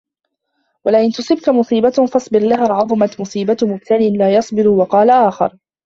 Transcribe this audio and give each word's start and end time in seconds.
وَلَئِنْ 0.85 1.11
تُصِبْكَ 1.11 1.49
مُصِيبَةٌ 1.49 1.89
فَاصْبِرْ 1.89 2.39
لَهَا 2.39 2.73
عَظُمَتْ 2.73 3.19
مُصِيبَةُ 3.21 3.57
مُبْتَلٍ 3.61 4.17
لَا 4.17 4.35
يَصْبِرُ 4.35 4.67
وَقَالَ 4.67 5.09
آخَرُ 5.09 5.57